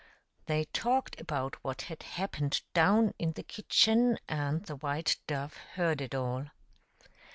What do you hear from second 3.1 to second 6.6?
in the kitchen, and the white dove heard it all.